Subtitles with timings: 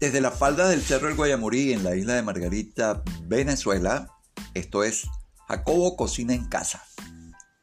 [0.00, 4.08] Desde la falda del Cerro del Guayamurí en la isla de Margarita, Venezuela,
[4.54, 5.08] esto es
[5.48, 6.84] Jacobo Cocina en Casa.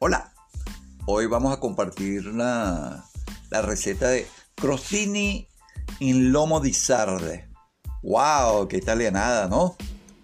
[0.00, 0.34] Hola,
[1.06, 3.06] hoy vamos a compartir la,
[3.50, 5.48] receta de crostini
[6.00, 7.48] in lomo di sarde.
[8.02, 8.68] ¡Wow!
[8.68, 9.74] ¡Qué italianada, ¿no?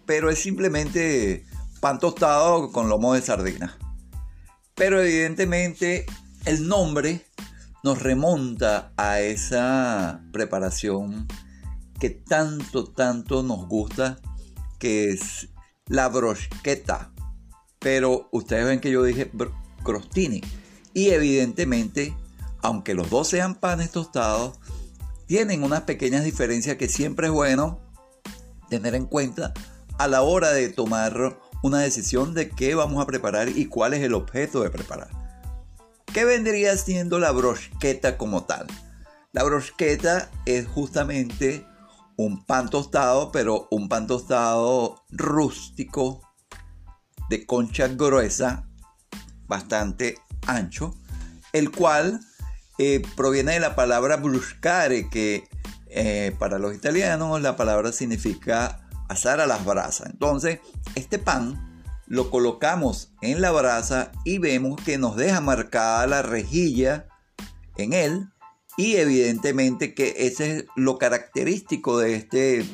[0.05, 1.47] Pero es simplemente
[1.81, 3.79] pan tostado con lomo de sardina.
[4.75, 6.05] Pero evidentemente
[6.45, 7.25] el nombre
[7.83, 11.27] nos remonta a esa preparación
[12.03, 14.19] que tanto, tanto nos gusta,
[14.81, 15.51] que es
[15.87, 17.13] la broschetta.
[17.79, 19.31] Pero ustedes ven que yo dije
[19.85, 20.41] crostini.
[20.95, 22.13] Y evidentemente,
[22.61, 24.59] aunque los dos sean panes tostados,
[25.27, 27.79] tienen unas pequeñas diferencias que siempre es bueno
[28.69, 29.55] tener en cuenta
[29.97, 34.03] a la hora de tomar una decisión de qué vamos a preparar y cuál es
[34.03, 35.11] el objeto de preparar.
[36.13, 38.67] ¿Qué vendría siendo la broschetta como tal?
[39.31, 41.65] La broschetta es justamente
[42.17, 46.21] un pan tostado, pero un pan tostado rústico,
[47.29, 48.69] de concha gruesa,
[49.47, 50.95] bastante ancho,
[51.53, 52.21] el cual
[52.79, 55.49] eh, proviene de la palabra bruscare, que
[55.87, 60.11] eh, para los italianos la palabra significa asar a las brasas.
[60.11, 60.61] Entonces,
[60.95, 67.07] este pan lo colocamos en la brasa y vemos que nos deja marcada la rejilla
[67.77, 68.32] en él
[68.77, 72.65] y evidentemente que ese es lo característico de, este,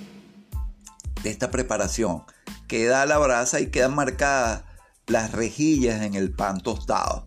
[1.22, 2.22] de esta preparación.
[2.66, 4.64] Queda la brasa y quedan marcadas
[5.06, 7.26] las rejillas en el pan tostado.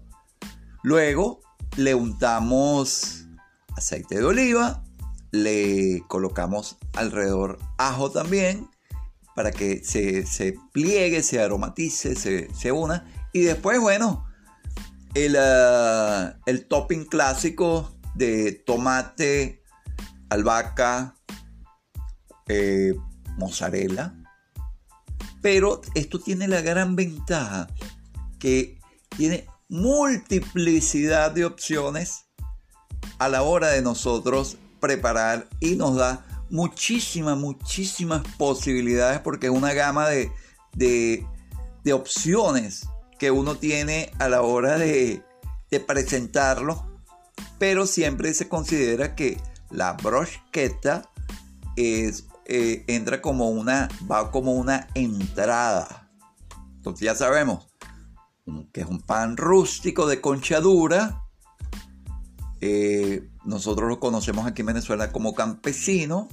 [0.84, 1.42] Luego
[1.78, 3.26] le untamos
[3.76, 4.84] aceite de oliva,
[5.32, 8.70] le colocamos alrededor ajo también
[9.36, 13.06] para que se, pliegue, se aromatice, se, se, una.
[13.34, 14.26] Y después, bueno,
[15.14, 19.64] el, ah, el topping clásico de tomate,
[20.30, 21.16] albahaca,
[22.48, 22.94] eh,
[23.38, 24.14] mozzarella.
[25.42, 27.68] Pero esto tiene la gran ventaja
[28.40, 28.80] que
[29.18, 32.26] tiene multiplicidad de opciones
[33.20, 39.74] a la hora de nosotros preparar y nos da muchísimas, muchísimas posibilidades porque es una
[39.74, 40.32] gama de,
[40.74, 41.26] de,
[41.84, 45.24] de opciones que uno tiene a la hora de,
[45.70, 46.91] de presentarlo
[47.62, 49.40] pero siempre se considera que
[49.70, 51.04] la broschetta
[51.76, 56.10] es, eh, entra como una, va como una entrada.
[56.78, 57.68] Entonces ya sabemos
[58.74, 61.24] que es un pan rústico de conchadura.
[62.62, 66.30] Eh, nosotros lo conocemos aquí en Venezuela como campesino,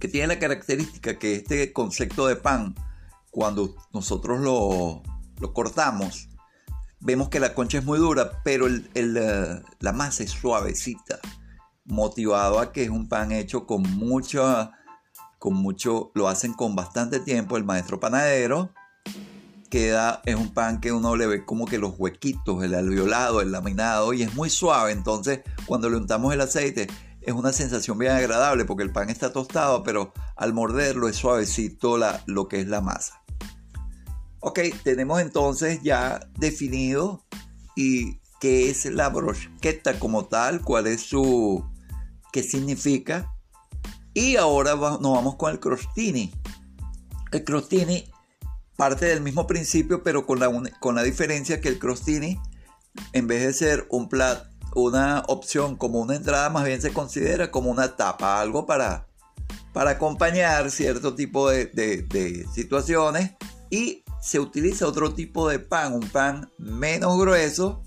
[0.00, 2.74] que tiene la característica que este concepto de pan,
[3.30, 5.02] cuando nosotros lo
[5.52, 6.30] cortamos,
[7.06, 11.20] vemos que la concha es muy dura, pero eh, la masa es suavecita,
[11.84, 14.72] motivado a que es un pan hecho con mucho,
[15.38, 18.72] con mucho, lo hacen con bastante tiempo el maestro panadero.
[19.70, 23.52] Queda, es un pan que uno le ve como que los huequitos, el alveolado, el
[23.52, 24.90] laminado, y es muy suave.
[24.90, 26.88] Entonces, cuando le untamos el aceite,
[27.20, 31.98] es una sensación bien agradable porque el pan está tostado, pero al morderlo es suavecito
[31.98, 33.22] la, lo que es la masa.
[34.40, 37.24] Ok, tenemos entonces ya definido
[37.74, 41.64] y qué es la brocheta como tal, cuál es su,
[42.32, 43.32] qué significa.
[44.14, 46.32] Y ahora nos vamos con el crostini.
[47.32, 48.10] El crostini
[48.76, 52.40] parte del mismo principio, pero con la, con la diferencia que el crostini,
[53.12, 57.50] en vez de ser un plat, una opción como una entrada, más bien se considera
[57.50, 59.06] como una tapa, algo para,
[59.72, 63.32] para acompañar cierto tipo de, de situaciones.
[63.70, 67.82] Y se utiliza otro tipo de pan, un pan menos grueso,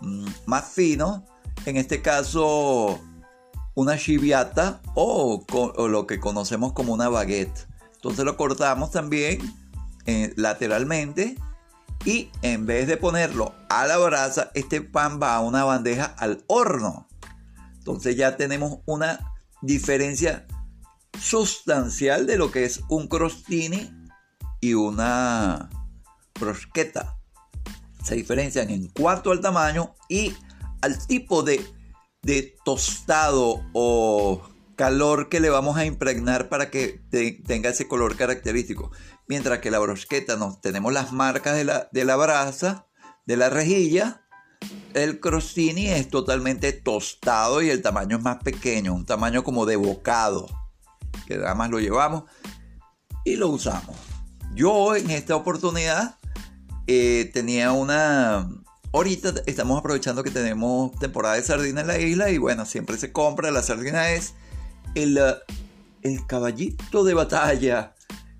[0.00, 1.24] mm, más fino,
[1.66, 3.00] en este caso
[3.74, 5.44] una chiviata o,
[5.88, 7.68] lo que conocemos como una baguette.
[7.94, 9.40] Entonces lo cortamos también
[10.06, 11.36] eh, lateralmente
[12.04, 16.44] y en vez de ponerlo a la brasa, este pan va a una bandeja al
[16.46, 17.08] horno.
[17.78, 20.46] Entonces ya tenemos una diferencia
[21.18, 23.90] sustancial de lo que es un crostini
[24.60, 25.70] y una
[26.38, 27.16] brosqueta.
[28.02, 30.34] Se diferencian en cuanto al tamaño y
[30.80, 31.64] al tipo de,
[32.22, 34.42] de tostado o
[34.76, 37.02] calor que le vamos a impregnar para que
[37.46, 38.90] tenga ese color característico.
[39.28, 42.86] Mientras que la brosqueta nos tenemos las marcas de la, de la brasa,
[43.26, 44.22] de la rejilla.
[44.94, 49.76] El crostini es totalmente tostado y el tamaño es más pequeño, un tamaño como de
[49.76, 50.48] bocado,
[51.26, 52.24] que nada más lo llevamos
[53.24, 54.09] y lo usamos.
[54.54, 56.16] Yo en esta oportunidad
[56.86, 58.48] eh, tenía una...
[58.92, 63.12] Ahorita estamos aprovechando que tenemos temporada de sardina en la isla y bueno, siempre se
[63.12, 63.50] compra.
[63.52, 64.34] La sardina es
[64.94, 65.20] el,
[66.02, 67.94] el caballito de batalla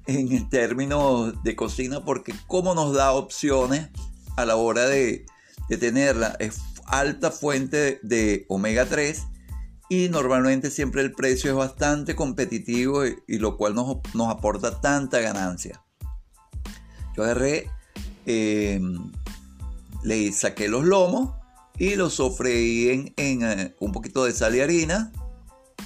[0.06, 3.90] en términos de cocina porque como nos da opciones
[4.36, 5.24] a la hora de,
[5.68, 6.36] de tenerla.
[6.40, 9.22] Es alta fuente de omega 3
[9.88, 13.98] y normalmente siempre el precio es bastante competitivo y, lo cual nos,
[14.28, 15.82] aporta tanta ganancia.
[17.16, 17.70] Yo agarré,
[18.26, 19.10] em,
[20.02, 21.34] le saqué los lomos
[21.78, 25.12] y los sofreí en, eh, un poquito de sal y harina.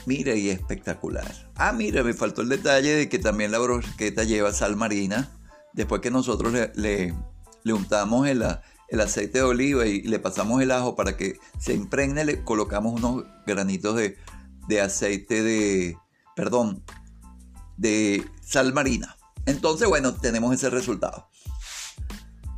[0.07, 1.51] Mire, y espectacular.
[1.55, 5.31] Ah, mira, me faltó el detalle de que también la brocheta lleva sal marina.
[5.73, 7.15] Después que nosotros le,
[7.65, 8.45] le, untamos el,
[8.89, 12.93] el aceite de oliva y le pasamos el ajo para que se impregne, le colocamos
[13.01, 14.17] unos granitos de,
[14.69, 15.97] de aceite de,
[16.37, 16.83] perdón,
[17.77, 19.14] de sal marina.
[19.47, 21.29] Entonces, bueno, tenemos ese resultado.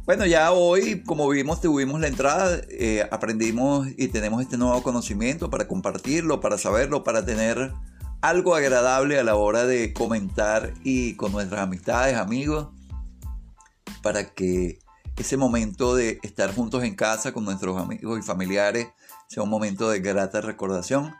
[0.06, 5.50] Bueno, ya hoy, como vimos, tuvimos la entrada, eh, aprendimos y tenemos este nuevo conocimiento
[5.50, 7.72] para compartirlo, para saberlo, para tener
[8.20, 12.68] algo agradable a la hora de comentar y con nuestras amistades, amigos,
[14.00, 14.78] para que
[15.16, 18.86] ese momento de estar juntos en casa con nuestros amigos y familiares
[19.28, 21.14] sea un momento de grata recordación.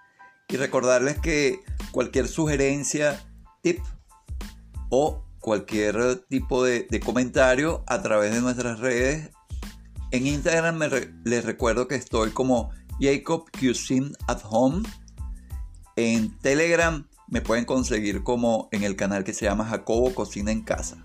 [0.48, 1.60] Y recordarles que
[1.90, 3.20] cualquier sugerencia,
[3.62, 3.80] tip
[4.90, 9.31] o cualquier tipo de, comentario a través de nuestras redes.
[10.10, 10.81] En Instagram
[11.22, 14.82] les recuerdo que estoy como Jacob Cuisine at Home.
[15.94, 20.62] En Telegram me pueden conseguir como en el canal que se llama Jacobo Cocina en
[20.62, 20.96] Casa.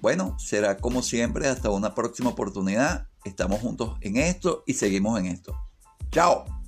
[0.00, 3.06] Bueno, será como siempre hasta una próxima oportunidad.
[3.24, 5.54] Estamos juntos en esto y seguimos en esto.
[6.10, 6.59] Chao.